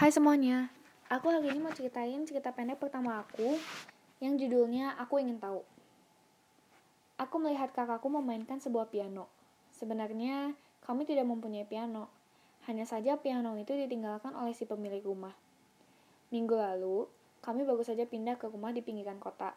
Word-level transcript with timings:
Hai 0.00 0.08
semuanya, 0.08 0.72
aku 1.12 1.28
hari 1.28 1.52
ini 1.52 1.60
mau 1.60 1.76
ceritain 1.76 2.24
cerita 2.24 2.56
pendek 2.56 2.80
pertama 2.80 3.20
aku 3.20 3.60
yang 4.24 4.40
judulnya 4.40 4.96
Aku 4.96 5.20
Ingin 5.20 5.36
Tahu. 5.36 5.60
Aku 7.20 7.36
melihat 7.36 7.68
kakakku 7.76 8.08
memainkan 8.08 8.56
sebuah 8.56 8.88
piano. 8.88 9.28
Sebenarnya 9.76 10.56
kami 10.88 11.04
tidak 11.04 11.28
mempunyai 11.28 11.68
piano, 11.68 12.08
hanya 12.64 12.88
saja 12.88 13.20
piano 13.20 13.52
itu 13.60 13.76
ditinggalkan 13.76 14.32
oleh 14.32 14.56
si 14.56 14.64
pemilik 14.64 15.04
rumah. 15.04 15.36
Minggu 16.32 16.56
lalu, 16.56 17.04
kami 17.44 17.68
baru 17.68 17.84
saja 17.84 18.08
pindah 18.08 18.40
ke 18.40 18.48
rumah 18.48 18.72
di 18.72 18.80
pinggiran 18.80 19.20
kota. 19.20 19.52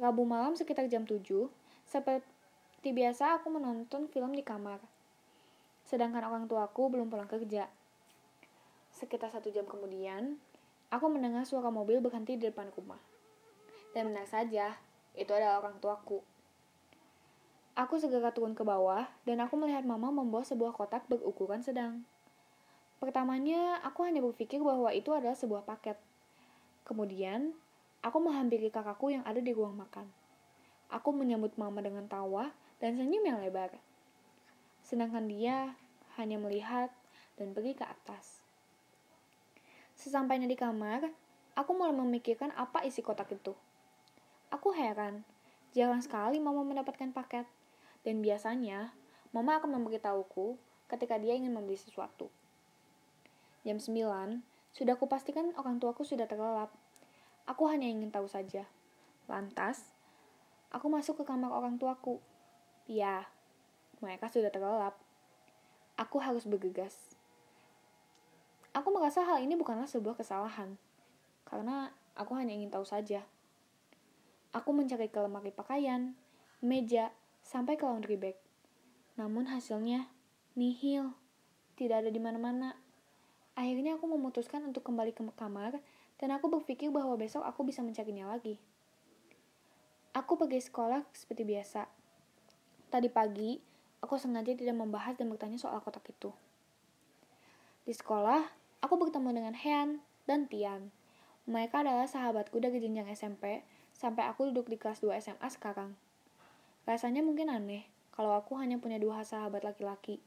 Rabu 0.00 0.24
malam 0.24 0.56
sekitar 0.56 0.88
jam 0.88 1.04
7, 1.04 1.20
seperti 1.84 2.88
biasa 2.88 3.36
aku 3.36 3.52
menonton 3.52 4.08
film 4.08 4.32
di 4.32 4.40
kamar. 4.40 4.80
Sedangkan 5.84 6.24
orang 6.24 6.48
tuaku 6.48 6.88
belum 6.88 7.12
pulang 7.12 7.28
kerja. 7.28 7.68
Sekitar 9.00 9.32
satu 9.32 9.48
jam 9.48 9.64
kemudian, 9.64 10.36
aku 10.92 11.08
mendengar 11.08 11.48
suara 11.48 11.72
mobil 11.72 12.04
berhenti 12.04 12.36
di 12.36 12.52
depan 12.52 12.68
rumah. 12.76 13.00
Dan 13.96 14.12
benar 14.12 14.28
saja, 14.28 14.76
itu 15.16 15.32
adalah 15.32 15.64
orang 15.64 15.80
tuaku. 15.80 16.20
Aku 17.80 17.96
segera 17.96 18.28
turun 18.36 18.52
ke 18.52 18.60
bawah, 18.60 19.08
dan 19.24 19.40
aku 19.40 19.56
melihat 19.56 19.88
mama 19.88 20.12
membawa 20.12 20.44
sebuah 20.44 20.76
kotak 20.76 21.08
berukuran 21.08 21.64
sedang. 21.64 22.04
Pertamanya, 23.00 23.80
aku 23.80 24.04
hanya 24.04 24.20
berpikir 24.20 24.60
bahwa 24.60 24.92
itu 24.92 25.16
adalah 25.16 25.32
sebuah 25.32 25.64
paket. 25.64 25.96
Kemudian, 26.84 27.56
aku 28.04 28.20
menghampiri 28.20 28.68
kakakku 28.68 29.16
yang 29.16 29.24
ada 29.24 29.40
di 29.40 29.56
ruang 29.56 29.80
makan. 29.80 30.12
Aku 30.92 31.16
menyambut 31.16 31.56
mama 31.56 31.80
dengan 31.80 32.04
tawa 32.04 32.52
dan 32.84 33.00
senyum 33.00 33.24
yang 33.24 33.40
lebar. 33.40 33.72
Sedangkan 34.84 35.24
dia 35.24 35.72
hanya 36.20 36.36
melihat 36.36 36.92
dan 37.40 37.56
pergi 37.56 37.72
ke 37.72 37.88
atas. 37.88 38.44
Sesampainya 40.00 40.48
di 40.48 40.56
kamar, 40.56 41.12
aku 41.52 41.76
mulai 41.76 41.92
memikirkan 41.92 42.56
apa 42.56 42.80
isi 42.88 43.04
kotak 43.04 43.36
itu. 43.36 43.52
Aku 44.48 44.72
heran, 44.72 45.28
jarang 45.76 46.00
sekali 46.00 46.40
mama 46.40 46.64
mendapatkan 46.64 47.12
paket. 47.12 47.44
Dan 48.00 48.24
biasanya, 48.24 48.96
mama 49.36 49.60
akan 49.60 49.76
memberitahuku 49.76 50.56
ketika 50.88 51.20
dia 51.20 51.36
ingin 51.36 51.52
membeli 51.52 51.76
sesuatu. 51.76 52.32
Jam 53.60 53.76
9, 53.76 54.40
sudah 54.72 54.96
kupastikan 54.96 55.52
orang 55.60 55.76
tuaku 55.76 56.00
sudah 56.00 56.24
terlelap. 56.24 56.72
Aku 57.44 57.68
hanya 57.68 57.84
ingin 57.84 58.08
tahu 58.08 58.24
saja. 58.24 58.64
Lantas, 59.28 59.92
aku 60.72 60.88
masuk 60.88 61.20
ke 61.20 61.24
kamar 61.28 61.52
orang 61.52 61.76
tuaku. 61.76 62.24
Ya, 62.88 63.28
mereka 64.00 64.32
sudah 64.32 64.48
terlelap. 64.48 64.96
Aku 66.00 66.24
harus 66.24 66.48
bergegas. 66.48 67.19
Aku 68.70 68.94
merasa 68.94 69.26
hal 69.26 69.42
ini 69.42 69.58
bukanlah 69.58 69.90
sebuah 69.90 70.14
kesalahan, 70.14 70.78
karena 71.42 71.90
aku 72.14 72.38
hanya 72.38 72.54
ingin 72.54 72.70
tahu 72.70 72.86
saja. 72.86 73.26
Aku 74.54 74.70
mencari 74.70 75.10
ke 75.10 75.18
lemari 75.18 75.50
pakaian, 75.50 76.14
meja, 76.62 77.10
sampai 77.42 77.74
ke 77.74 77.82
laundry 77.82 78.14
bag. 78.14 78.38
Namun 79.18 79.50
hasilnya 79.50 80.06
nihil, 80.54 81.18
tidak 81.74 82.06
ada 82.06 82.10
di 82.14 82.22
mana-mana. 82.22 82.78
Akhirnya 83.58 83.98
aku 83.98 84.06
memutuskan 84.06 84.62
untuk 84.62 84.86
kembali 84.86 85.10
ke 85.10 85.22
kamar 85.34 85.82
dan 86.22 86.28
aku 86.30 86.46
berpikir 86.46 86.94
bahwa 86.94 87.18
besok 87.18 87.42
aku 87.42 87.66
bisa 87.66 87.82
mencarinya 87.82 88.30
lagi. 88.30 88.60
Aku 90.14 90.38
pergi 90.38 90.62
sekolah 90.62 91.06
seperti 91.10 91.42
biasa. 91.46 91.86
Tadi 92.90 93.08
pagi, 93.10 93.58
aku 94.02 94.18
sengaja 94.18 94.50
tidak 94.54 94.74
membahas 94.74 95.14
dan 95.14 95.30
bertanya 95.30 95.58
soal 95.58 95.78
kotak 95.82 96.06
itu. 96.10 96.34
Di 97.86 97.94
sekolah, 97.94 98.59
Aku 98.80 98.96
bertemu 98.96 99.36
dengan 99.36 99.54
Hean 99.56 100.00
dan 100.24 100.48
Tian. 100.48 100.92
Mereka 101.44 101.84
adalah 101.84 102.08
sahabatku 102.08 102.60
dari 102.60 102.80
jenjang 102.80 103.08
SMP 103.12 103.64
sampai 103.92 104.28
aku 104.28 104.48
duduk 104.48 104.72
di 104.72 104.76
kelas 104.80 105.04
2 105.04 105.16
SMA 105.20 105.48
sekarang. 105.52 105.96
Rasanya 106.88 107.20
mungkin 107.20 107.52
aneh 107.52 107.84
kalau 108.20 108.36
aku 108.36 108.58
hanya 108.60 108.76
punya 108.76 109.00
dua 109.00 109.24
sahabat 109.24 109.64
laki-laki. 109.64 110.20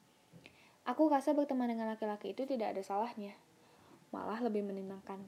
Aku 0.84 1.08
rasa 1.08 1.32
berteman 1.32 1.70
dengan 1.70 1.88
laki-laki 1.94 2.34
itu 2.36 2.44
tidak 2.44 2.76
ada 2.76 2.82
salahnya, 2.82 3.38
malah 4.10 4.42
lebih 4.42 4.66
menyenangkan. 4.66 5.22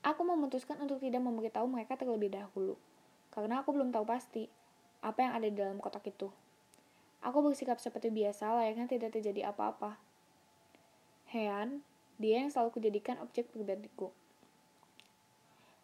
Aku 0.00 0.22
memutuskan 0.22 0.78
untuk 0.82 1.02
tidak 1.02 1.20
memberitahu 1.20 1.66
mereka 1.68 1.98
terlebih 1.98 2.32
dahulu, 2.32 2.78
karena 3.34 3.60
aku 3.60 3.74
belum 3.76 3.92
tahu 3.92 4.08
pasti 4.08 4.48
apa 5.04 5.28
yang 5.28 5.32
ada 5.36 5.46
di 5.46 5.56
dalam 5.58 5.78
kotak 5.78 6.08
itu. 6.08 6.32
Aku 7.22 7.42
bersikap 7.42 7.78
seperti 7.82 8.08
biasa 8.08 8.56
layaknya 8.56 8.86
tidak 8.86 9.14
terjadi 9.14 9.50
apa-apa. 9.50 9.98
Hean, 11.30 11.82
dia 12.22 12.40
yang 12.40 12.54
selalu 12.54 12.78
kujadikan 12.78 13.18
objek 13.18 13.50
pribadiku. 13.50 14.14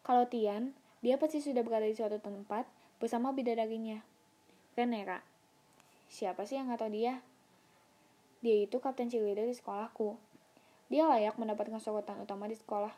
Kalau 0.03 0.27
Tian, 0.27 0.75
dia 1.03 1.19
pasti 1.19 1.43
sudah 1.43 1.67
berada 1.67 1.87
di 1.87 1.99
suatu 1.99 2.23
tempat 2.23 2.67
bersama 3.03 3.35
bidadarinya. 3.35 4.03
Renera. 4.79 5.23
Siapa 6.07 6.47
sih 6.47 6.59
yang 6.59 6.71
gak 6.71 6.87
tahu 6.87 6.95
dia? 6.95 7.23
Dia 8.43 8.67
itu 8.67 8.79
kapten 8.79 9.11
cheerleader 9.11 9.47
di 9.47 9.55
sekolahku. 9.55 10.19
Dia 10.91 11.07
layak 11.07 11.39
mendapatkan 11.39 11.79
sorotan 11.79 12.23
utama 12.23 12.51
di 12.51 12.59
sekolah. 12.59 12.95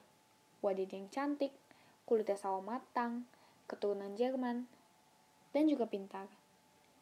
Wajahnya 0.64 1.04
yang 1.04 1.08
cantik, 1.12 1.52
kulitnya 2.08 2.40
sawo 2.40 2.64
matang, 2.64 3.28
keturunan 3.68 4.16
Jerman, 4.16 4.64
dan 5.52 5.64
juga 5.68 5.84
pintar. 5.84 6.28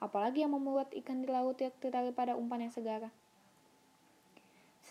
Apalagi 0.03 0.43
yang 0.43 0.55
membuat 0.55 0.91
ikan 0.91 1.23
di 1.23 1.31
laut 1.31 1.63
tertarik 1.63 2.15
pada 2.15 2.35
umpan 2.35 2.67
yang 2.67 2.75
segar. 2.75 3.15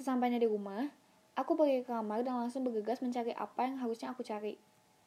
Sesampainya 0.01 0.41
di 0.41 0.49
rumah, 0.49 0.89
aku 1.37 1.53
pergi 1.53 1.85
ke 1.85 1.93
kamar 1.93 2.25
dan 2.25 2.41
langsung 2.41 2.65
bergegas 2.65 3.05
mencari 3.05 3.37
apa 3.37 3.69
yang 3.69 3.77
harusnya 3.77 4.09
aku 4.09 4.25
cari. 4.25 4.57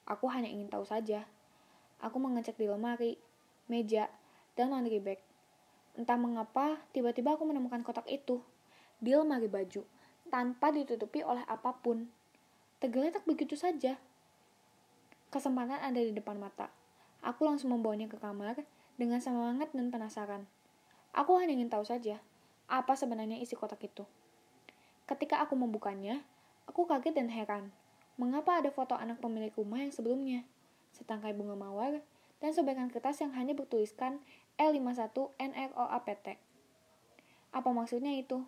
Aku 0.06 0.30
hanya 0.30 0.46
ingin 0.46 0.70
tahu 0.70 0.86
saja. 0.86 1.26
Aku 1.98 2.22
mengecek 2.22 2.54
di 2.54 2.70
lemari, 2.70 3.18
meja, 3.66 4.06
dan 4.54 4.70
laundry 4.70 5.02
bag. 5.02 5.18
Entah 5.98 6.14
mengapa, 6.14 6.78
tiba-tiba 6.94 7.34
aku 7.34 7.42
menemukan 7.42 7.82
kotak 7.82 8.06
itu 8.06 8.38
di 9.02 9.18
lemari 9.18 9.50
baju, 9.50 9.82
tanpa 10.30 10.70
ditutupi 10.70 11.26
oleh 11.26 11.42
apa 11.50 11.74
pun. 11.74 12.06
Tergeletak 12.78 13.26
begitu 13.26 13.58
saja. 13.58 13.98
Kesempatan 15.34 15.82
ada 15.82 15.98
di 15.98 16.14
depan 16.14 16.38
mata. 16.38 16.70
Aku 17.18 17.42
langsung 17.42 17.74
membawanya 17.74 18.06
ke 18.06 18.14
kamar 18.14 18.62
dengan 18.94 19.18
semangat 19.18 19.74
dan 19.74 19.90
penasaran. 19.90 20.46
Aku 21.10 21.34
hanya 21.42 21.50
ingin 21.50 21.66
tahu 21.66 21.82
saja, 21.82 22.22
apa 22.70 22.94
sebenarnya 22.94 23.42
isi 23.42 23.58
kotak 23.58 23.82
itu. 23.82 24.06
Ketika 25.04 25.44
aku 25.44 25.52
membukanya, 25.52 26.24
aku 26.64 26.88
kaget 26.88 27.12
dan 27.12 27.28
heran. 27.28 27.68
Mengapa 28.16 28.56
ada 28.56 28.72
foto 28.72 28.96
anak 28.96 29.20
pemilik 29.20 29.52
rumah 29.52 29.84
yang 29.84 29.92
sebelumnya? 29.92 30.48
Setangkai 30.96 31.36
bunga 31.36 31.52
mawar 31.52 32.00
dan 32.40 32.50
sebagian 32.56 32.88
kertas 32.88 33.20
yang 33.20 33.36
hanya 33.36 33.52
bertuliskan 33.52 34.24
L51NROAPT. 34.56 36.40
Apa 37.52 37.70
maksudnya 37.74 38.16
itu? 38.16 38.46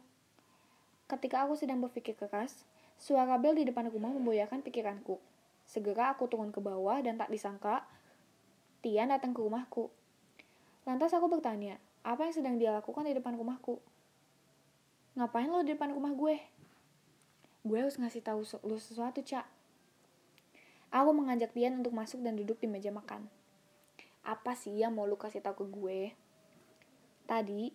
Ketika 1.07 1.45
aku 1.45 1.61
sedang 1.61 1.85
berpikir 1.85 2.17
keras, 2.17 2.65
suara 2.97 3.37
bel 3.37 3.53
di 3.55 3.69
depan 3.69 3.93
rumah 3.93 4.11
memboyakan 4.11 4.65
pikiranku. 4.65 5.21
Segera 5.67 6.15
aku 6.15 6.31
turun 6.31 6.55
ke 6.55 6.63
bawah 6.63 6.99
dan 7.03 7.21
tak 7.21 7.29
disangka, 7.29 7.85
Tian 8.81 9.11
datang 9.11 9.35
ke 9.35 9.43
rumahku. 9.43 9.91
Lantas 10.87 11.11
aku 11.11 11.27
bertanya, 11.27 11.83
apa 12.07 12.23
yang 12.23 12.35
sedang 12.35 12.55
dia 12.57 12.71
lakukan 12.71 13.03
di 13.03 13.13
depan 13.19 13.35
rumahku? 13.35 13.83
Ngapain 15.17 15.49
lo 15.49 15.65
di 15.65 15.73
depan 15.73 15.97
rumah 15.97 16.13
gue? 16.13 16.37
Gue 17.65 17.77
harus 17.81 17.97
ngasih 17.97 18.21
tahu 18.21 18.45
lo 18.69 18.77
sesuatu, 18.77 19.25
Cak. 19.25 19.49
Aku 20.93 21.11
mengajak 21.17 21.57
Dian 21.57 21.81
untuk 21.81 21.97
masuk 21.97 22.21
dan 22.21 22.37
duduk 22.37 22.61
di 22.61 22.69
meja 22.69 22.93
makan. 22.93 23.25
Apa 24.21 24.53
sih 24.53 24.77
yang 24.77 24.93
mau 24.93 25.09
lo 25.09 25.17
kasih 25.17 25.41
tahu 25.41 25.65
ke 25.65 25.67
gue? 25.73 26.01
Tadi, 27.25 27.73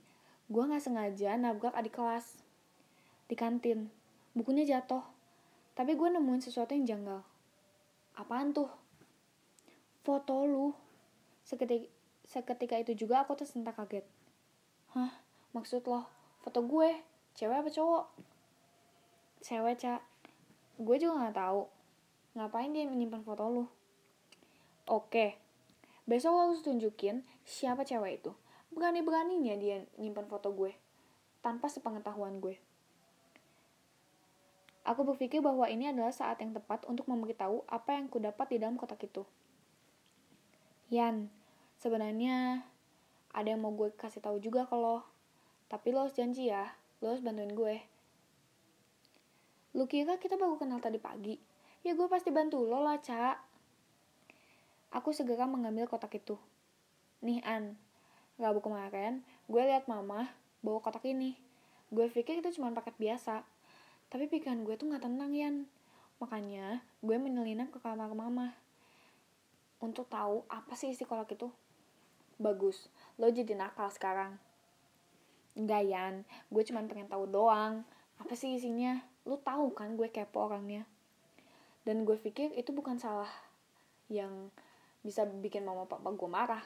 gue 0.53 0.63
gak 0.69 0.85
sengaja 0.85 1.33
nabrak 1.33 1.73
adik 1.73 1.97
kelas. 1.97 2.37
Di 3.25 3.33
kantin, 3.33 3.89
bukunya 4.37 4.61
jatuh. 4.61 5.01
Tapi 5.73 5.97
gue 5.97 6.13
nemuin 6.13 6.45
sesuatu 6.45 6.77
yang 6.77 6.85
janggal. 6.85 7.25
Apaan 8.21 8.53
tuh? 8.53 8.69
Foto 10.05 10.45
lu. 10.45 10.77
Seketika, 11.41 11.89
seketika 12.21 12.77
itu 12.77 12.93
juga 12.93 13.25
aku 13.25 13.33
tersentak 13.33 13.81
kaget. 13.81 14.05
Hah? 14.93 15.09
Maksud 15.57 15.89
lo? 15.89 16.05
Foto 16.45 16.61
gue? 16.69 17.11
Cewek 17.37 17.57
apa 17.63 17.69
cowok? 17.71 18.05
Cewek 19.41 19.75
cak 19.79 20.01
gue 20.81 20.95
juga 20.97 21.13
nggak 21.27 21.37
tahu. 21.37 21.63
Ngapain 22.37 22.71
dia 22.71 22.87
menyimpan 22.87 23.21
foto 23.21 23.43
lu? 23.47 23.65
Oke. 24.89 25.37
Besok 26.09 26.31
lo 26.33 26.39
harus 26.49 26.65
tunjukin 26.65 27.21
siapa 27.45 27.85
cewek 27.85 28.23
itu. 28.23 28.31
Berani 28.71 29.03
beraninya 29.05 29.53
dia 29.59 29.83
nyimpan 29.99 30.25
foto 30.25 30.49
gue 30.55 30.73
tanpa 31.45 31.67
sepengetahuan 31.67 32.41
gue. 32.41 32.57
Aku 34.81 35.05
berpikir 35.05 35.45
bahwa 35.45 35.69
ini 35.69 35.93
adalah 35.93 36.09
saat 36.09 36.41
yang 36.41 36.57
tepat 36.57 36.89
untuk 36.89 37.05
memberitahu 37.05 37.61
apa 37.69 37.93
yang 37.93 38.09
kudapat 38.09 38.49
di 38.49 38.57
dalam 38.57 38.81
kotak 38.81 39.05
itu. 39.05 39.21
Yan, 40.89 41.29
sebenarnya 41.77 42.65
ada 43.31 43.47
yang 43.47 43.61
mau 43.61 43.71
gue 43.77 43.93
kasih 43.93 44.19
tahu 44.19 44.41
juga 44.41 44.65
kalau 44.65 45.05
tapi 45.71 45.95
lo 45.95 46.03
harus 46.03 46.17
janji 46.17 46.51
ya 46.51 46.75
lo 47.01 47.09
harus 47.09 47.25
bantuin 47.25 47.51
gue. 47.51 47.75
Lu 49.73 49.89
kira 49.89 50.21
kita 50.21 50.37
baru 50.37 50.61
kenal 50.61 50.77
tadi 50.77 51.01
pagi? 51.01 51.35
Ya 51.81 51.97
gue 51.97 52.05
pasti 52.05 52.29
bantu 52.29 52.61
lo 52.61 52.85
lah, 52.85 53.01
Cak. 53.01 53.41
Aku 54.93 55.09
segera 55.09 55.49
mengambil 55.49 55.89
kotak 55.89 56.13
itu. 56.13 56.37
Nih, 57.25 57.41
An. 57.41 57.73
Rabu 58.37 58.61
kemarin, 58.61 59.25
gue 59.49 59.61
liat 59.65 59.89
mama 59.89 60.29
bawa 60.61 60.77
kotak 60.83 61.09
ini. 61.09 61.33
Gue 61.89 62.05
pikir 62.11 62.43
itu 62.43 62.53
cuma 62.61 62.69
paket 62.75 62.93
biasa. 63.01 63.41
Tapi 64.13 64.29
pikiran 64.29 64.61
gue 64.61 64.77
tuh 64.77 64.93
gak 64.93 65.07
tenang, 65.07 65.33
Yan. 65.33 65.65
Makanya, 66.21 66.85
gue 67.01 67.17
menyelinap 67.17 67.73
ke 67.73 67.81
kamar 67.81 68.13
mama. 68.13 68.53
Untuk 69.81 70.05
tahu 70.05 70.45
apa 70.53 70.77
sih 70.77 70.93
isi 70.93 71.07
kotak 71.07 71.33
itu. 71.33 71.49
Bagus, 72.37 72.91
lo 73.17 73.31
jadi 73.31 73.57
nakal 73.57 73.89
sekarang. 73.89 74.37
Enggak, 75.55 75.83
Yan. 75.87 76.15
Gue 76.47 76.63
cuma 76.63 76.83
pengen 76.87 77.11
tahu 77.11 77.27
doang. 77.27 77.83
Apa 78.21 78.33
sih 78.37 78.55
isinya? 78.55 79.03
Lu 79.27 79.35
tahu 79.37 79.75
kan 79.75 79.99
gue 79.99 80.07
kepo 80.07 80.47
orangnya. 80.47 80.87
Dan 81.83 82.05
gue 82.05 82.15
pikir 82.15 82.53
itu 82.55 82.71
bukan 82.71 83.01
salah 83.01 83.29
yang 84.11 84.53
bisa 85.01 85.25
bikin 85.25 85.65
mama 85.65 85.89
papa 85.89 86.13
gue 86.13 86.29
marah. 86.29 86.63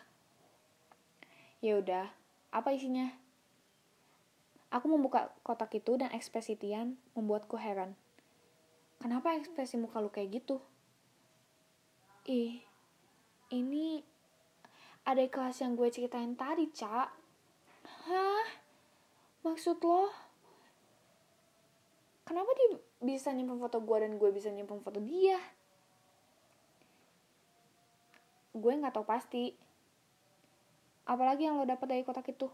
Ya 1.64 1.80
udah, 1.80 2.12
apa 2.52 2.76
isinya? 2.76 3.10
Aku 4.70 4.92
membuka 4.92 5.32
kotak 5.42 5.72
itu 5.80 5.96
dan 5.96 6.12
ekspresi 6.12 6.60
Tian 6.60 7.00
membuatku 7.16 7.56
heran. 7.56 7.96
Kenapa 9.00 9.38
ekspresi 9.40 9.80
muka 9.80 10.04
lu 10.04 10.12
kayak 10.12 10.44
gitu? 10.44 10.60
Ih, 12.28 12.60
ini 13.54 14.04
ada 15.06 15.22
kelas 15.30 15.62
yang 15.62 15.78
gue 15.80 15.88
ceritain 15.94 16.34
tadi, 16.36 16.68
Cak. 16.74 17.10
Hah? 18.10 18.65
Maksud 19.56 19.80
lo? 19.88 20.12
Kenapa 22.28 22.52
dia 22.60 22.76
bisa 23.00 23.32
nyimpen 23.32 23.56
foto 23.56 23.80
gue 23.80 23.98
dan 24.04 24.20
gue 24.20 24.30
bisa 24.36 24.52
nyimpen 24.52 24.84
foto 24.84 25.00
dia? 25.00 25.40
gue 28.56 28.72
nggak 28.72 28.96
tahu 28.96 29.06
pasti. 29.06 29.52
Apalagi 31.06 31.46
yang 31.46 31.60
lo 31.60 31.68
dapat 31.68 31.86
dari 31.92 32.02
kotak 32.08 32.32
itu. 32.32 32.48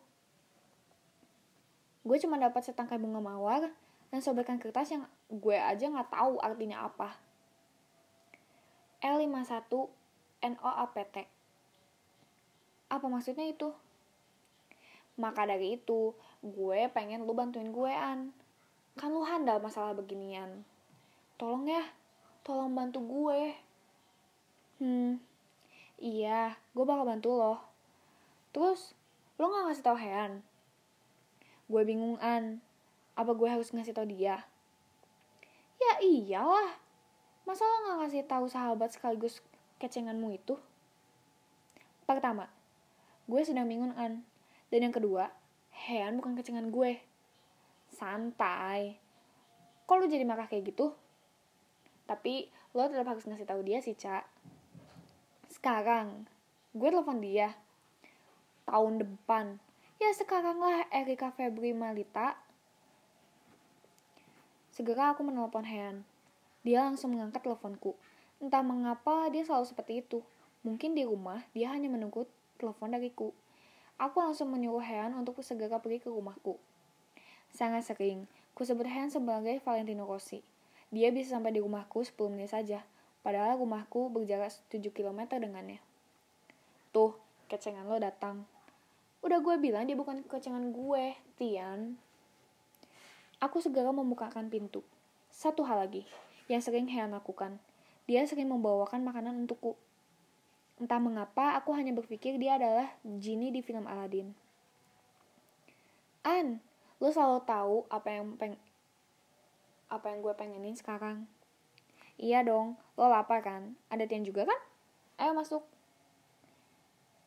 Gue 2.01 2.17
cuma 2.17 2.41
dapat 2.41 2.65
setangkai 2.65 2.97
bunga 2.97 3.21
mawar 3.21 3.69
dan 4.09 4.19
sobekan 4.19 4.57
kertas 4.57 4.89
yang 4.89 5.05
gue 5.29 5.55
aja 5.55 5.85
nggak 5.87 6.09
tahu 6.09 6.41
artinya 6.41 6.89
apa. 6.89 7.21
L51 9.05 9.69
NOAPT 10.41 11.15
apa 12.91 13.05
maksudnya 13.07 13.47
itu? 13.47 13.71
Maka 15.15 15.45
dari 15.45 15.77
itu 15.77 16.17
gue 16.41 16.79
pengen 16.89 17.23
lu 17.23 17.33
bantuin 17.37 17.69
gue 17.69 17.91
an 17.93 18.33
kan 18.97 19.13
lu 19.13 19.21
handal 19.21 19.61
masalah 19.61 19.93
beginian 19.93 20.65
tolong 21.37 21.69
ya 21.69 21.85
tolong 22.41 22.73
bantu 22.73 22.99
gue 23.01 23.41
hmm 24.81 25.31
Iya, 26.01 26.57
gue 26.73 26.81
bakal 26.81 27.05
bantu 27.05 27.37
lo. 27.37 27.61
Terus, 28.49 28.97
lo 29.37 29.53
gak 29.53 29.69
ngasih 29.69 29.85
tau 29.85 29.93
Hean? 29.93 30.41
Gue 31.69 31.85
bingung, 31.85 32.17
An. 32.17 32.57
Apa 33.13 33.37
gue 33.37 33.45
harus 33.45 33.69
ngasih 33.69 33.93
tau 33.93 34.09
dia? 34.09 34.41
Ya 35.77 35.93
iyalah. 36.01 36.73
Masa 37.45 37.69
lo 37.69 37.77
gak 37.85 37.97
ngasih 38.01 38.25
tahu 38.25 38.49
sahabat 38.49 38.97
sekaligus 38.97 39.45
kecenganmu 39.77 40.33
itu? 40.41 40.57
Pertama, 42.09 42.49
gue 43.29 43.41
sedang 43.45 43.69
bingung, 43.69 43.93
An. 43.93 44.25
Dan 44.73 44.89
yang 44.89 44.95
kedua, 44.97 45.29
Hean 45.87 46.21
bukan 46.21 46.37
kecengan 46.37 46.69
gue. 46.69 47.01
Santai. 47.91 48.97
Kok 49.89 49.95
lo 49.97 50.05
jadi 50.05 50.23
marah 50.23 50.45
kayak 50.45 50.71
gitu? 50.73 50.93
Tapi, 52.05 52.47
lo 52.75 52.87
tetap 52.87 53.07
harus 53.11 53.25
ngasih 53.25 53.47
tahu 53.47 53.61
dia 53.65 53.81
sih, 53.83 53.97
Cak 53.97 54.41
sekarang 55.61 56.25
gue 56.73 56.89
telepon 56.89 57.21
dia. 57.21 57.53
Tahun 58.65 58.97
depan. 58.97 59.61
Ya 60.01 60.09
sekarang 60.17 60.57
lah 60.57 60.89
Erika 60.89 61.29
Febri 61.29 61.69
Malita. 61.69 62.33
Segera 64.73 65.13
aku 65.13 65.21
menelpon 65.21 65.69
Hean 65.69 66.07
dia 66.65 66.81
langsung 66.81 67.13
mengangkat 67.13 67.45
teleponku. 67.45 67.93
Entah 68.41 68.65
mengapa 68.65 69.29
dia 69.29 69.45
selalu 69.45 69.69
seperti 69.69 70.01
itu. 70.01 70.25
Mungkin 70.65 70.97
di 70.97 71.05
rumah 71.05 71.45
dia 71.53 71.69
hanya 71.69 71.93
menunggu 71.93 72.25
telepon 72.57 72.97
dariku 72.97 73.29
aku 74.01 74.17
langsung 74.17 74.49
menyuruh 74.49 74.81
Hean 74.81 75.13
untuk 75.13 75.37
segera 75.45 75.77
pergi 75.77 76.01
ke 76.01 76.09
rumahku 76.09 76.57
sangat 77.53 77.85
sering 77.85 78.25
ku 78.57 78.65
sebut 78.65 78.89
Hean 78.89 79.13
sebagai 79.13 79.61
Valentino 79.61 80.09
Rossi 80.09 80.41
dia 80.89 81.13
bisa 81.13 81.37
sampai 81.37 81.53
di 81.53 81.61
rumahku 81.61 82.01
10 82.01 82.17
menit 82.33 82.49
saja 82.49 82.81
Padahal 83.21 83.61
rumahku 83.61 84.09
berjarak 84.09 84.49
7 84.73 84.89
km 84.89 85.37
dengannya. 85.37 85.77
Tuh, 86.89 87.13
kecengan 87.45 87.85
lo 87.85 88.01
datang. 88.01 88.49
Udah 89.21 89.37
gue 89.37 89.61
bilang 89.61 89.85
dia 89.85 89.93
bukan 89.93 90.25
kecengan 90.25 90.73
gue, 90.73 91.13
Tian. 91.37 92.01
Aku 93.37 93.61
segera 93.61 93.93
membukakan 93.93 94.49
pintu. 94.49 94.81
Satu 95.29 95.61
hal 95.69 95.85
lagi, 95.85 96.09
yang 96.49 96.65
sering 96.65 96.89
Hean 96.89 97.13
lakukan. 97.13 97.61
Dia 98.09 98.25
sering 98.25 98.49
membawakan 98.49 99.05
makanan 99.05 99.45
untukku. 99.45 99.77
Entah 100.81 100.97
mengapa, 100.97 101.53
aku 101.61 101.77
hanya 101.77 101.93
berpikir 101.93 102.41
dia 102.41 102.57
adalah 102.57 102.89
Genie 103.05 103.53
di 103.53 103.61
film 103.61 103.85
Aladdin. 103.85 104.33
An, 106.25 106.57
lo 106.97 107.13
selalu 107.13 107.45
tahu 107.45 107.75
apa 107.85 108.09
yang 108.09 108.33
peng 108.33 108.57
apa 109.93 110.09
yang 110.09 110.25
gue 110.25 110.33
pengenin 110.33 110.73
sekarang. 110.73 111.29
Iya 112.17 112.41
dong, 112.41 112.81
lo 112.97 113.05
lapar 113.13 113.45
kan? 113.45 113.77
Ada 113.93 114.09
Tian 114.09 114.25
juga 114.25 114.49
kan? 114.49 114.59
Ayo 115.21 115.37
masuk. 115.37 115.61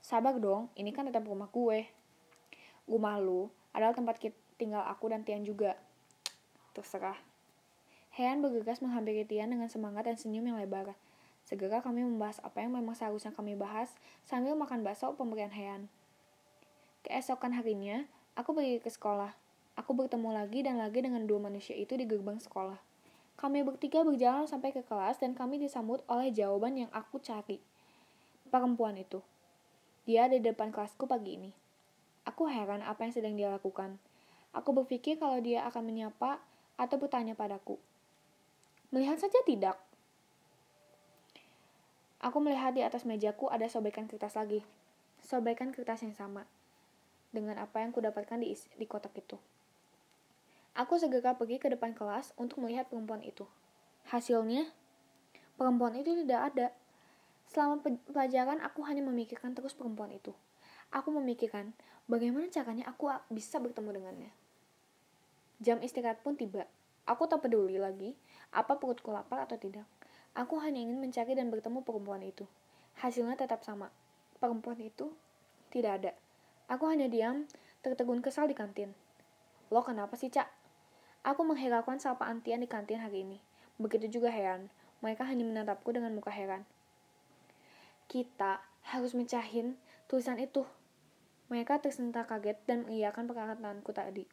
Sabar 0.03 0.35
dong, 0.43 0.67
ini 0.75 0.91
kan 0.91 1.07
tetap 1.07 1.23
rumah 1.23 1.47
gue. 1.47 1.87
Rumah 2.91 3.23
lu 3.23 3.55
adalah 3.71 3.95
tempat 3.95 4.19
tinggal 4.59 4.83
aku 4.83 5.15
dan 5.15 5.23
Tian 5.23 5.47
juga. 5.47 5.79
Terserah. 6.75 7.23
Hean 8.19 8.43
bergegas 8.43 8.83
menghampiri 8.83 9.23
Tian 9.23 9.55
dengan 9.55 9.71
semangat 9.71 10.11
dan 10.11 10.19
senyum 10.19 10.51
yang 10.51 10.59
lebar. 10.59 10.99
Segera 11.45 11.85
kami 11.85 12.01
membahas 12.01 12.41
apa 12.41 12.65
yang 12.65 12.73
memang 12.73 12.97
seharusnya 12.97 13.31
kami 13.37 13.53
bahas 13.53 13.93
sambil 14.25 14.57
makan 14.57 14.81
bakso 14.81 15.13
pemberian 15.13 15.53
Hean. 15.53 15.93
Keesokan 17.05 17.53
harinya, 17.53 18.09
aku 18.33 18.57
pergi 18.57 18.81
ke 18.81 18.89
sekolah. 18.89 19.37
Aku 19.77 19.93
bertemu 19.93 20.33
lagi 20.33 20.65
dan 20.65 20.81
lagi 20.81 21.05
dengan 21.05 21.29
dua 21.29 21.37
manusia 21.37 21.77
itu 21.77 22.01
di 22.01 22.09
gerbang 22.09 22.41
sekolah. 22.41 22.81
Kami 23.37 23.61
bertiga 23.61 24.01
berjalan 24.07 24.49
sampai 24.49 24.73
ke 24.73 24.81
kelas 24.87 25.21
dan 25.21 25.37
kami 25.37 25.61
disambut 25.61 26.01
oleh 26.09 26.33
jawaban 26.33 26.81
yang 26.81 26.91
aku 26.97 27.21
cari. 27.21 27.61
Perempuan 28.49 28.97
itu. 28.97 29.21
Dia 30.09 30.31
ada 30.31 30.39
di 30.39 30.45
depan 30.49 30.73
kelasku 30.73 31.05
pagi 31.05 31.37
ini. 31.37 31.51
Aku 32.25 32.49
heran 32.49 32.81
apa 32.81 33.05
yang 33.05 33.13
sedang 33.13 33.35
dia 33.37 33.53
lakukan. 33.53 34.01
Aku 34.57 34.73
berpikir 34.73 35.21
kalau 35.21 35.43
dia 35.45 35.67
akan 35.69 35.83
menyapa 35.83 36.41
atau 36.81 36.97
bertanya 36.97 37.37
padaku. 37.37 37.77
Melihat 38.95 39.19
saja 39.19 39.43
tidak. 39.45 39.77
Aku 42.25 42.41
melihat 42.41 42.73
di 42.73 42.81
atas 42.81 43.05
mejaku 43.05 43.53
ada 43.53 43.69
sobekan 43.69 44.09
kertas 44.09 44.33
lagi. 44.33 44.65
Sobekan 45.21 45.77
kertas 45.77 46.01
yang 46.01 46.17
sama. 46.17 46.49
Dengan 47.37 47.61
apa 47.61 47.85
yang 47.85 47.93
kudapatkan 47.93 48.41
di, 48.41 48.57
di 48.57 48.87
kotak 48.89 49.13
itu. 49.13 49.37
Aku 50.73 50.97
segera 50.97 51.37
pergi 51.37 51.61
ke 51.61 51.69
depan 51.69 51.93
kelas 51.93 52.33
untuk 52.41 52.65
melihat 52.65 52.89
perempuan 52.89 53.21
itu. 53.21 53.45
Hasilnya, 54.09 54.73
perempuan 55.61 56.01
itu 56.01 56.17
tidak 56.25 56.41
ada. 56.49 56.67
Selama 57.45 57.85
pelajaran, 58.09 58.57
aku 58.65 58.81
hanya 58.89 59.05
memikirkan 59.05 59.53
terus 59.53 59.77
perempuan 59.77 60.09
itu. 60.09 60.33
Aku 60.97 61.13
memikirkan 61.13 61.77
bagaimana 62.09 62.49
caranya 62.49 62.89
aku 62.89 63.13
bisa 63.29 63.61
bertemu 63.61 64.01
dengannya. 64.01 64.33
Jam 65.61 65.77
istirahat 65.85 66.25
pun 66.25 66.41
tiba. 66.41 66.65
Aku 67.05 67.29
tak 67.29 67.45
peduli 67.45 67.77
lagi 67.77 68.17
apa 68.49 68.81
perutku 68.81 69.13
lapar 69.13 69.45
atau 69.45 69.61
tidak. 69.61 69.85
Aku 70.35 70.59
hanya 70.59 70.83
ingin 70.83 70.99
mencari 70.99 71.39
dan 71.39 71.55
bertemu 71.55 71.87
perempuan 71.87 72.23
itu. 72.27 72.47
Hasilnya 72.99 73.39
tetap 73.39 73.63
sama. 73.63 73.95
Perempuan 74.43 74.79
itu 74.83 75.15
tidak 75.71 76.03
ada. 76.03 76.13
Aku 76.67 76.91
hanya 76.91 77.07
diam, 77.07 77.47
tertegun 77.87 78.19
kesal 78.19 78.51
di 78.51 78.59
kantin. 78.59 78.99
Lo 79.71 79.87
kenapa 79.87 80.19
sih, 80.19 80.35
Cak? 80.35 80.51
Aku 81.23 81.47
menghiraukan 81.47 82.03
sapaan 82.03 82.43
Tian 82.43 82.61
di 82.61 82.69
kantin 82.69 82.99
hari 82.99 83.23
ini. 83.23 83.39
Begitu 83.79 84.19
juga 84.19 84.35
Heran. 84.35 84.75
Mereka 85.05 85.23
hanya 85.29 85.45
menatapku 85.45 85.93
dengan 85.93 86.17
muka 86.17 86.33
heran. 86.33 86.65
Kita 88.09 88.65
harus 88.89 89.13
mencahin 89.13 89.77
tulisan 90.09 90.41
itu. 90.41 90.65
Mereka 91.53 91.85
tersentak 91.85 92.33
kaget 92.33 92.57
dan 92.65 92.89
mengiyakan 92.89 93.29
perkataanku 93.29 93.93
tadi. 93.93 94.25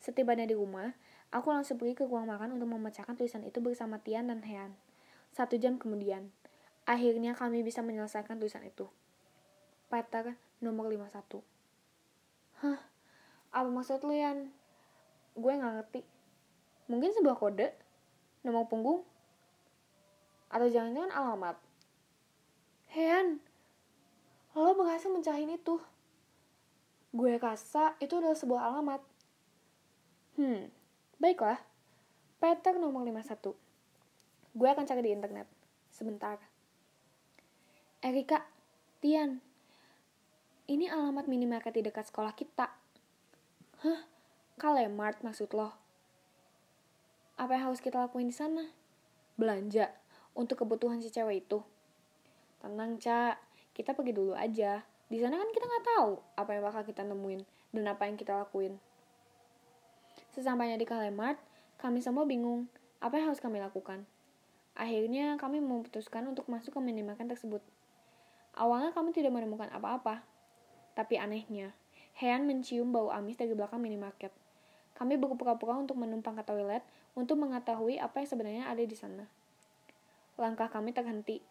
Setibanya 0.00 0.48
di 0.48 0.56
rumah, 0.56 0.96
aku 1.28 1.52
langsung 1.52 1.76
pergi 1.76 1.92
ke 1.92 2.08
ruang 2.08 2.24
makan 2.24 2.56
untuk 2.56 2.72
memecahkan 2.72 3.20
tulisan 3.20 3.44
itu 3.44 3.60
bersama 3.60 4.00
Tian 4.00 4.32
dan 4.32 4.40
Hean. 4.48 4.72
Satu 5.36 5.60
jam 5.60 5.76
kemudian, 5.76 6.32
akhirnya 6.88 7.36
kami 7.36 7.60
bisa 7.60 7.84
menyelesaikan 7.84 8.40
tulisan 8.40 8.64
itu. 8.64 8.88
Peter 9.92 10.32
nomor 10.64 10.88
51. 10.88 11.44
Hah? 12.64 12.80
Apa 13.52 13.68
maksud 13.68 14.00
lu, 14.08 14.16
Yan? 14.16 14.48
gue 15.36 15.52
nggak 15.52 15.74
ngerti 15.76 16.00
mungkin 16.88 17.12
sebuah 17.12 17.36
kode 17.36 17.68
Nama 18.46 18.62
punggung? 18.70 19.02
Atau 20.54 20.70
jangan-jangan 20.70 21.10
alamat? 21.10 21.58
Hean, 22.94 23.42
lo 24.54 24.70
berhasil 24.78 25.10
mencahin 25.10 25.50
itu. 25.50 25.82
Gue 27.10 27.34
rasa 27.42 27.98
itu 27.98 28.14
adalah 28.14 28.38
sebuah 28.38 28.70
alamat. 28.70 29.02
Hmm, 30.38 30.70
baiklah. 31.18 31.58
Peter 32.38 32.78
nomor 32.78 33.02
51. 33.02 33.65
Gue 34.56 34.72
akan 34.72 34.88
cari 34.88 35.04
di 35.04 35.12
internet. 35.12 35.44
Sebentar. 35.92 36.40
Erika, 38.00 38.48
Tian, 39.04 39.44
ini 40.64 40.88
alamat 40.88 41.28
minimarket 41.28 41.76
di 41.76 41.84
dekat 41.84 42.08
sekolah 42.08 42.32
kita. 42.32 42.72
Hah? 43.84 44.00
Kalemart 44.56 45.20
maksud 45.20 45.52
lo? 45.52 45.76
Apa 47.36 47.52
yang 47.52 47.68
harus 47.68 47.84
kita 47.84 48.00
lakuin 48.00 48.32
di 48.32 48.36
sana? 48.36 48.72
Belanja 49.36 49.92
untuk 50.32 50.64
kebutuhan 50.64 51.04
si 51.04 51.12
cewek 51.12 51.44
itu. 51.44 51.60
Tenang, 52.64 52.96
Cak. 52.96 53.36
Kita 53.76 53.92
pergi 53.92 54.16
dulu 54.16 54.32
aja. 54.32 54.80
Di 55.12 55.20
sana 55.20 55.36
kan 55.36 55.52
kita 55.52 55.68
nggak 55.68 55.84
tahu 55.84 56.12
apa 56.40 56.50
yang 56.56 56.64
bakal 56.64 56.82
kita 56.88 57.04
nemuin 57.04 57.44
dan 57.76 57.84
apa 57.92 58.08
yang 58.08 58.16
kita 58.16 58.32
lakuin. 58.32 58.80
Sesampainya 60.32 60.80
di 60.80 60.88
Kalemart, 60.88 61.36
kami 61.76 62.00
semua 62.00 62.24
bingung 62.24 62.72
apa 63.04 63.20
yang 63.20 63.28
harus 63.28 63.44
kami 63.44 63.60
lakukan. 63.60 64.08
Akhirnya 64.76 65.40
kami 65.40 65.64
memutuskan 65.64 66.28
untuk 66.28 66.46
masuk 66.52 66.76
ke 66.76 66.80
minimarket 66.84 67.32
tersebut. 67.32 67.64
Awalnya 68.52 68.92
kami 68.92 69.16
tidak 69.16 69.32
menemukan 69.32 69.72
apa-apa, 69.72 70.20
tapi 70.92 71.16
anehnya, 71.16 71.72
Hean 72.16 72.48
mencium 72.48 72.92
bau 72.92 73.12
amis 73.12 73.36
dari 73.36 73.52
belakang 73.52 73.80
minimarket. 73.80 74.32
Kami 74.96 75.20
berpura-pura 75.20 75.76
untuk 75.76 76.00
menumpang 76.00 76.36
ke 76.36 76.44
toilet 76.44 76.80
untuk 77.12 77.36
mengetahui 77.36 78.00
apa 78.00 78.24
yang 78.24 78.28
sebenarnya 78.28 78.64
ada 78.68 78.80
di 78.80 78.96
sana. 78.96 79.28
Langkah 80.40 80.68
kami 80.68 80.92
terhenti. 80.96 81.44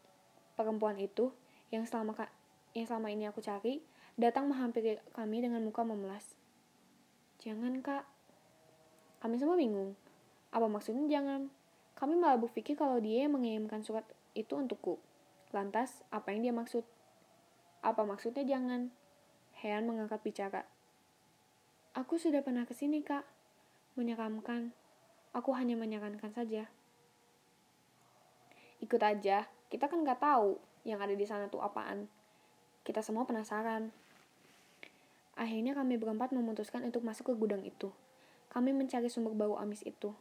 Perempuan 0.57 0.97
itu, 0.97 1.29
yang 1.69 1.85
selama 1.85 2.29
yang 2.73 2.85
selama 2.89 3.13
ini 3.13 3.29
aku 3.29 3.41
cari, 3.41 3.81
datang 4.17 4.49
menghampiri 4.49 5.01
kami 5.13 5.45
dengan 5.45 5.61
muka 5.61 5.85
memelas. 5.85 6.37
Jangan, 7.41 7.81
Kak. 7.81 8.05
Kami 9.21 9.37
semua 9.37 9.57
bingung. 9.57 9.93
Apa 10.49 10.65
maksudnya 10.65 11.05
jangan? 11.05 11.49
Kami 11.95 12.19
malah 12.19 12.35
berpikir 12.35 12.75
kalau 12.75 12.99
dia 12.99 13.23
yang 13.23 13.39
mengirimkan 13.39 13.79
surat 13.79 14.03
itu 14.35 14.59
untukku. 14.59 14.99
Lantas, 15.55 16.03
apa 16.11 16.35
yang 16.35 16.43
dia 16.43 16.53
maksud? 16.55 16.83
Apa 17.79 18.03
maksudnya 18.03 18.43
jangan? 18.43 18.91
Hean 19.55 19.87
mengangkat 19.87 20.19
bicara. 20.19 20.67
Aku 21.95 22.19
sudah 22.19 22.43
pernah 22.43 22.67
ke 22.67 22.75
sini, 22.75 22.99
Kak. 22.99 23.23
Menyeramkan. 23.95 24.75
Aku 25.31 25.55
hanya 25.55 25.79
menyarankan 25.79 26.35
saja. 26.35 26.67
Ikut 28.83 28.99
aja. 28.99 29.47
Kita 29.71 29.87
kan 29.87 30.03
nggak 30.03 30.19
tahu 30.19 30.59
yang 30.83 30.99
ada 30.99 31.15
di 31.15 31.23
sana 31.23 31.47
tuh 31.47 31.63
apaan. 31.63 32.11
Kita 32.83 32.99
semua 32.99 33.23
penasaran. 33.23 33.95
Akhirnya 35.39 35.71
kami 35.75 35.95
berempat 35.95 36.35
memutuskan 36.35 36.83
untuk 36.83 37.07
masuk 37.07 37.31
ke 37.31 37.33
gudang 37.35 37.63
itu. 37.63 37.91
Kami 38.51 38.75
mencari 38.75 39.07
sumber 39.07 39.31
bau 39.31 39.55
amis 39.55 39.83
itu. 39.87 40.11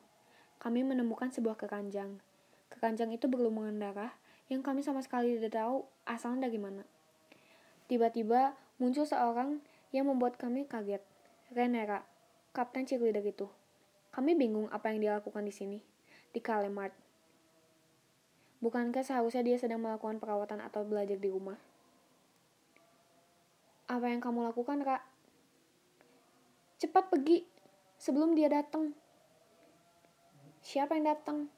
Kami 0.64 0.80
menemukan 0.80 1.28
sebuah 1.28 1.61
keranjang. 1.61 2.25
Keranjang 2.73 3.12
itu 3.12 3.28
berlumuran 3.28 3.76
darah 3.76 4.16
yang 4.49 4.64
kami 4.64 4.80
sama 4.80 5.04
sekali 5.04 5.37
tidak 5.37 5.61
tahu 5.61 5.85
asalnya 6.09 6.49
dari 6.49 6.56
mana. 6.56 6.88
Tiba-tiba 7.85 8.56
muncul 8.80 9.04
seorang 9.04 9.61
yang 9.92 10.09
membuat 10.09 10.40
kami 10.40 10.64
kaget. 10.64 11.04
Renera, 11.52 12.00
kapten 12.56 12.88
cheerleader 12.88 13.21
itu. 13.21 13.44
Kami 14.09 14.33
bingung 14.33 14.73
apa 14.73 14.88
yang 14.88 15.04
dia 15.04 15.12
lakukan 15.21 15.44
di 15.44 15.52
sini, 15.52 15.78
di 16.33 16.40
Kalemart. 16.40 16.97
Bukankah 18.64 19.04
seharusnya 19.04 19.44
dia 19.44 19.61
sedang 19.61 19.85
melakukan 19.85 20.16
perawatan 20.16 20.64
atau 20.64 20.80
belajar 20.88 21.21
di 21.21 21.28
rumah? 21.28 21.61
Apa 23.85 24.09
yang 24.09 24.25
kamu 24.25 24.49
lakukan, 24.49 24.80
Kak? 24.80 25.04
Cepat 26.80 27.12
pergi, 27.12 27.44
sebelum 28.00 28.33
dia 28.33 28.49
datang. 28.49 28.97
Siapa 30.64 30.97
yang 30.97 31.12
datang? 31.12 31.52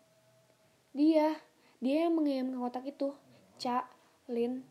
Dia, 0.90 1.38
dia 1.78 2.10
yang 2.10 2.18
mengirim 2.18 2.58
kotak 2.58 2.90
itu. 2.90 3.14
Cak, 3.54 3.86
Lin, 4.26 4.66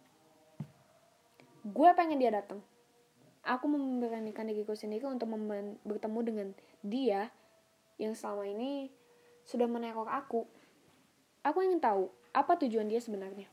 gue 1.64 1.90
pengen 1.96 2.20
dia 2.20 2.36
datang. 2.36 2.60
Aku 3.48 3.72
memberanikan 3.72 4.44
diriku 4.44 4.76
sendiri 4.76 5.08
untuk 5.08 5.32
bertemu 5.88 6.20
dengan 6.20 6.48
dia 6.84 7.32
yang 7.96 8.12
selama 8.12 8.44
ini 8.44 8.92
sudah 9.48 9.72
meneror 9.72 10.12
aku. 10.12 10.44
Aku 11.48 11.64
ingin 11.64 11.80
tahu 11.80 12.12
apa 12.36 12.60
tujuan 12.60 12.92
dia 12.92 13.00
sebenarnya? 13.00 13.48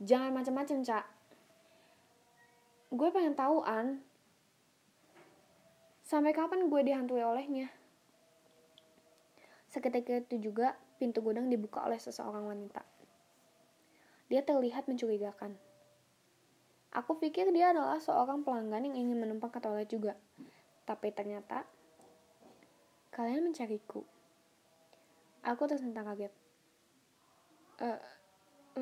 Jangan 0.00 0.32
macam-macam 0.32 0.80
cak 0.80 1.04
gue 2.90 3.08
pengen 3.14 3.38
tahu 3.38 3.62
an. 3.62 4.02
Sampai 6.02 6.34
kapan 6.34 6.66
gue 6.66 6.80
dihantui 6.82 7.22
olehnya 7.22 7.70
seketika 9.70 10.18
itu 10.18 10.50
juga 10.50 10.74
pintu 10.98 11.22
gudang 11.22 11.46
dibuka 11.46 11.86
oleh 11.86 11.96
seseorang 11.96 12.44
wanita 12.44 12.82
dia 14.26 14.42
terlihat 14.42 14.90
mencurigakan 14.90 15.54
Aku 16.90 17.22
pikir 17.22 17.54
dia 17.54 17.70
adalah 17.70 18.02
seorang 18.02 18.42
pelanggan 18.42 18.82
yang 18.90 19.06
ingin 19.06 19.22
menumpang 19.22 19.54
ke 19.54 19.62
toilet 19.62 19.86
juga. 19.86 20.18
Tapi 20.82 21.14
ternyata, 21.14 21.62
kalian 23.14 23.46
mencariku. 23.46 24.02
Aku 25.46 25.70
tersentak 25.70 26.02
kaget. 26.02 26.34
E, 27.78 27.88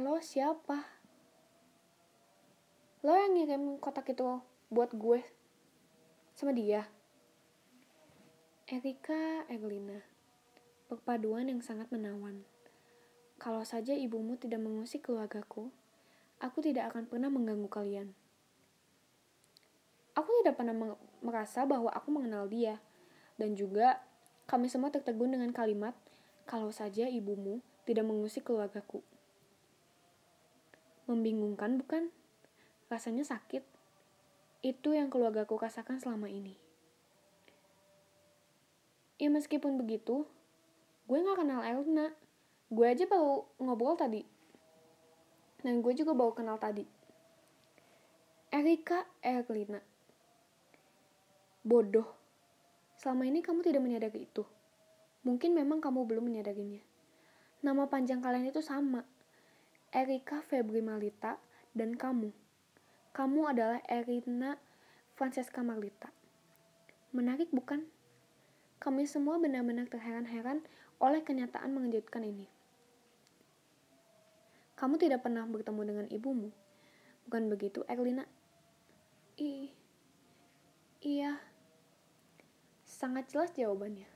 lo 0.00 0.16
siapa? 0.25 0.88
Lo 3.04 3.12
yang 3.12 3.37
ngirim 3.37 3.76
kotak 3.76 4.09
itu 4.09 4.40
buat 4.73 4.88
gue 4.97 5.21
sama 6.33 6.57
dia? 6.57 6.88
Erika 8.73 9.45
Eglina. 9.52 10.00
Perpaduan 10.88 11.52
yang 11.52 11.61
sangat 11.61 11.92
menawan. 11.92 12.49
Kalau 13.37 13.61
saja 13.61 13.92
ibumu 13.92 14.40
tidak 14.40 14.64
mengusik 14.64 15.04
keluargaku, 15.04 15.68
aku 16.40 16.59
tidak 16.64 16.88
akan 16.88 17.04
pernah 17.04 17.28
mengganggu 17.28 17.68
kalian. 17.68 18.09
Aku 20.16 20.33
tidak 20.40 20.57
pernah 20.57 20.97
merasa 21.21 21.68
bahwa 21.68 21.92
aku 21.92 22.09
mengenal 22.09 22.49
dia, 22.49 22.80
dan 23.37 23.52
juga 23.52 24.00
kami 24.49 24.73
semua 24.73 24.88
tertegun 24.88 25.37
dengan 25.37 25.52
kalimat, 25.52 25.92
"Kalau 26.49 26.73
saja 26.73 27.04
ibumu 27.04 27.61
tidak 27.85 28.09
mengusik 28.09 28.49
keluargaku." 28.49 29.04
Membingungkan, 31.04 31.76
bukan? 31.85 32.09
Rasanya 32.88 33.28
sakit. 33.28 33.61
Itu 34.64 34.97
yang 34.97 35.12
keluargaku 35.12 35.61
rasakan 35.61 36.00
selama 36.00 36.33
ini. 36.33 36.57
Ya 39.21 39.28
meskipun 39.28 39.76
begitu, 39.76 40.25
gue 41.08 41.16
gak 41.24 41.40
kenal 41.40 41.64
Elna. 41.64 42.12
Gue 42.68 42.86
aja 42.92 43.08
baru 43.08 43.48
ngobrol 43.56 43.96
tadi 43.96 44.20
dan 45.62 45.82
gue 45.82 45.92
juga 45.94 46.14
bawa 46.14 46.32
kenal 46.34 46.56
tadi. 46.60 46.86
Erika 48.48 49.04
Erlina. 49.20 49.82
Bodoh. 51.66 52.06
Selama 52.98 53.26
ini 53.26 53.42
kamu 53.42 53.62
tidak 53.62 53.82
menyadari 53.82 54.26
itu. 54.26 54.46
Mungkin 55.26 55.54
memang 55.54 55.82
kamu 55.82 56.06
belum 56.06 56.24
menyadarinya. 56.30 56.82
Nama 57.62 57.84
panjang 57.90 58.22
kalian 58.22 58.48
itu 58.48 58.62
sama. 58.62 59.02
Erika 59.90 60.40
Febri 60.46 60.80
Malita 60.80 61.36
dan 61.74 61.98
kamu. 61.98 62.30
Kamu 63.12 63.50
adalah 63.50 63.82
Erina 63.90 64.56
Francesca 65.18 65.60
Marlita. 65.66 66.14
Menarik 67.10 67.50
bukan? 67.50 67.82
Kami 68.78 69.10
semua 69.10 69.42
benar-benar 69.42 69.90
terheran-heran 69.90 70.62
oleh 70.98 71.22
kenyataan 71.22 71.70
mengejutkan 71.70 72.26
ini. 72.26 72.50
Kamu 74.78 74.94
tidak 74.98 75.26
pernah 75.26 75.42
bertemu 75.46 75.82
dengan 75.82 76.06
ibumu. 76.10 76.50
Bukan 77.26 77.50
begitu, 77.50 77.82
Erlina? 77.90 78.26
I 79.38 79.70
iya. 81.02 81.38
Sangat 82.86 83.30
jelas 83.30 83.54
jawabannya. 83.54 84.06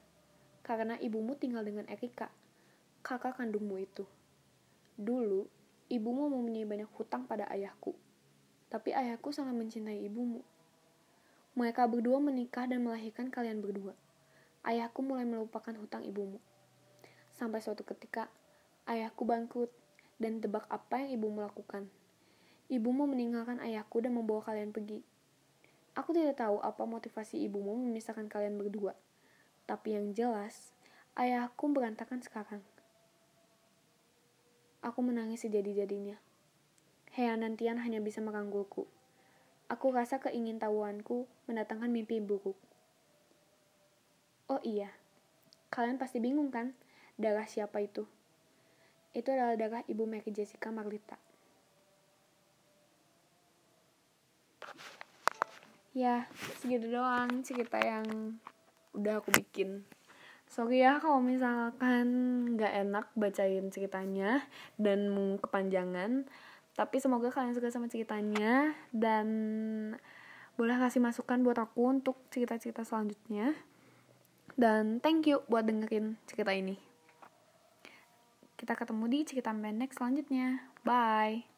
Karena 0.62 0.94
ibumu 1.02 1.34
tinggal 1.34 1.66
dengan 1.66 1.86
Erika, 1.90 2.30
kakak 3.02 3.38
kandungmu 3.38 3.82
itu. 3.82 4.06
Dulu, 4.94 5.46
ibumu 5.90 6.30
mempunyai 6.30 6.66
banyak 6.66 6.90
hutang 6.94 7.26
pada 7.26 7.50
ayahku. 7.50 7.94
Tapi 8.70 8.94
ayahku 8.94 9.34
sangat 9.34 9.58
mencintai 9.58 10.06
ibumu. 10.06 10.46
Mereka 11.58 11.90
berdua 11.90 12.22
menikah 12.22 12.64
dan 12.70 12.86
melahirkan 12.86 13.28
kalian 13.28 13.60
berdua. 13.60 13.98
Ayahku 14.62 15.02
mulai 15.02 15.26
melupakan 15.26 15.74
hutang 15.74 16.06
ibumu. 16.06 16.38
Sampai 17.42 17.58
suatu 17.58 17.82
ketika, 17.82 18.30
ayahku 18.86 19.26
bangkrut 19.26 19.74
dan 20.22 20.38
tebak 20.38 20.62
apa 20.70 21.02
yang 21.02 21.18
ibumu 21.18 21.42
lakukan. 21.42 21.90
Ibumu 22.70 23.10
meninggalkan 23.10 23.58
ayahku 23.58 23.98
dan 23.98 24.14
membawa 24.14 24.46
kalian 24.46 24.70
pergi. 24.70 25.02
Aku 25.98 26.14
tidak 26.14 26.38
tahu 26.38 26.62
apa 26.62 26.86
motivasi 26.86 27.42
ibumu 27.42 27.74
memisahkan 27.82 28.30
kalian 28.30 28.62
berdua. 28.62 28.94
Tapi 29.66 29.98
yang 29.98 30.14
jelas, 30.14 30.70
ayahku 31.18 31.66
berantakan 31.74 32.22
sekarang. 32.22 32.62
aku 34.86 35.02
menangis 35.02 35.42
sejadi-jadinya. 35.42 36.22
Heanantian 37.10 37.82
hanya 37.82 37.98
bisa 37.98 38.22
menggangguku. 38.22 38.86
Aku 39.66 39.90
rasa 39.90 40.22
keingintahuanku 40.22 41.26
mendatangkan 41.50 41.90
mimpi 41.90 42.22
buruk. 42.22 42.54
Oh 44.46 44.62
iya, 44.62 44.94
kalian 45.74 45.98
pasti 45.98 46.22
bingung 46.22 46.54
kan? 46.54 46.78
Darah 47.22 47.46
siapa 47.46 47.78
itu? 47.78 48.02
Itu 49.14 49.30
adalah 49.30 49.54
darah 49.54 49.82
ibu 49.86 50.02
Mary 50.10 50.34
Jessica 50.34 50.74
Marlita. 50.74 51.14
Ya, 55.94 56.26
segitu 56.58 56.90
doang 56.90 57.46
cerita 57.46 57.78
yang 57.78 58.34
udah 58.98 59.22
aku 59.22 59.30
bikin 59.30 59.86
sorry 60.52 60.84
ya 60.84 61.00
kalau 61.00 61.24
misalkan 61.24 62.06
nggak 62.60 62.72
enak 62.84 63.06
bacain 63.16 63.72
ceritanya 63.72 64.44
dan 64.76 65.08
kepanjangan 65.40 66.28
tapi 66.76 67.00
semoga 67.00 67.32
kalian 67.32 67.56
suka 67.56 67.72
sama 67.72 67.88
ceritanya 67.88 68.76
dan 68.92 69.26
boleh 70.60 70.76
kasih 70.76 71.00
masukan 71.00 71.40
buat 71.40 71.56
aku 71.56 71.88
untuk 71.88 72.20
cerita-cerita 72.28 72.84
selanjutnya 72.84 73.56
dan 74.60 75.00
thank 75.00 75.24
you 75.24 75.40
buat 75.48 75.64
dengerin 75.64 76.20
cerita 76.28 76.52
ini 76.52 76.91
kita 78.62 78.78
ketemu 78.78 79.04
di 79.10 79.18
cerita 79.26 79.50
pendek 79.50 79.90
selanjutnya. 79.90 80.62
Bye 80.86 81.51